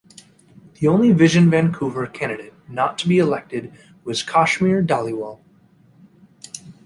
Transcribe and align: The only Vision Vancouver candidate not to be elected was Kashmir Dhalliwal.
The 0.79 0.87
only 0.87 1.11
Vision 1.11 1.51
Vancouver 1.51 2.07
candidate 2.07 2.55
not 2.67 2.97
to 2.97 3.07
be 3.07 3.19
elected 3.19 3.71
was 4.03 4.23
Kashmir 4.23 4.81
Dhalliwal. 4.81 5.39